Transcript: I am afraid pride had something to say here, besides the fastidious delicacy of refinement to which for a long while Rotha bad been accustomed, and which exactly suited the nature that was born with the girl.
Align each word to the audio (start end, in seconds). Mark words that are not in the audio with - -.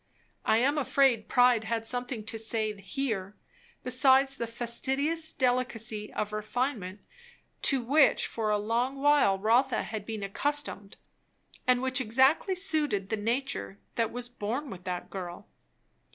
I 0.45 0.57
am 0.57 0.79
afraid 0.79 1.27
pride 1.27 1.65
had 1.65 1.85
something 1.85 2.23
to 2.25 2.39
say 2.39 2.75
here, 2.81 3.35
besides 3.83 4.35
the 4.37 4.47
fastidious 4.47 5.31
delicacy 5.31 6.11
of 6.13 6.33
refinement 6.33 7.01
to 7.61 7.83
which 7.83 8.25
for 8.25 8.49
a 8.49 8.57
long 8.57 8.95
while 8.99 9.37
Rotha 9.37 9.89
bad 9.91 10.07
been 10.07 10.23
accustomed, 10.23 10.97
and 11.67 11.83
which 11.83 12.01
exactly 12.01 12.55
suited 12.55 13.09
the 13.09 13.15
nature 13.15 13.77
that 13.93 14.11
was 14.11 14.27
born 14.27 14.71
with 14.71 14.85
the 14.85 15.03
girl. 15.07 15.47